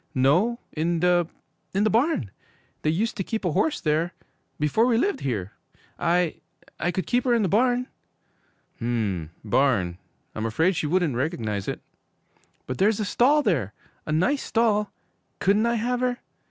'No, 0.15 0.57
in 0.71 0.99
the 0.99 1.27
in 1.75 1.83
the 1.83 1.89
barn! 1.91 2.31
They 2.81 2.89
used 2.89 3.15
to 3.17 3.23
keep 3.23 3.45
a 3.45 3.51
horse 3.51 3.79
there 3.79 4.13
before 4.59 4.87
we 4.87 4.97
lived 4.97 5.19
here! 5.19 5.51
I 5.99 6.37
I 6.79 6.89
could 6.89 7.05
keep 7.05 7.23
her 7.23 7.35
in 7.35 7.43
the 7.43 7.47
barn!' 7.47 7.87
'M 8.79 9.21
m, 9.21 9.29
barn? 9.51 9.99
I'm 10.33 10.47
afraid 10.47 10.75
she 10.75 10.87
wouldn't 10.87 11.15
recognize 11.15 11.67
it.' 11.67 11.81
'But 12.65 12.79
there's 12.79 12.99
a 12.99 13.05
stall 13.05 13.43
there! 13.43 13.73
A 14.07 14.11
nice 14.11 14.41
stall! 14.41 14.91
Couldn't 15.37 15.67
I 15.67 15.75
have 15.75 15.99
her?' 15.99 16.17